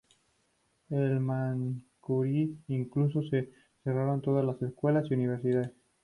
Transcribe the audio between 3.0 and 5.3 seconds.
se cerraron todas las escuelas y